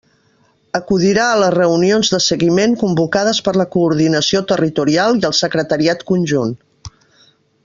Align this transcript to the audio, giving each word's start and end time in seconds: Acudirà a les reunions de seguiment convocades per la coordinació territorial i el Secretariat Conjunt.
Acudirà 0.77 1.25
a 1.33 1.35
les 1.43 1.51
reunions 1.55 2.09
de 2.15 2.19
seguiment 2.29 2.73
convocades 2.85 3.43
per 3.49 3.55
la 3.61 3.69
coordinació 3.77 4.43
territorial 4.55 5.23
i 5.23 5.25
el 5.31 5.37
Secretariat 5.45 6.07
Conjunt. 6.13 6.61